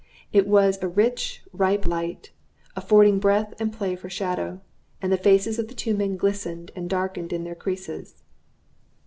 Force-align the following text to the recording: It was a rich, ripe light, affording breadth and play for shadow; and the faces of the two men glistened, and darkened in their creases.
It 0.33 0.47
was 0.47 0.79
a 0.81 0.87
rich, 0.87 1.43
ripe 1.53 1.85
light, 1.85 2.31
affording 2.75 3.19
breadth 3.19 3.61
and 3.61 3.71
play 3.71 3.95
for 3.95 4.09
shadow; 4.09 4.61
and 4.99 5.11
the 5.11 5.15
faces 5.15 5.59
of 5.59 5.67
the 5.67 5.75
two 5.75 5.95
men 5.95 6.17
glistened, 6.17 6.71
and 6.75 6.89
darkened 6.89 7.31
in 7.31 7.43
their 7.43 7.53
creases. 7.53 8.23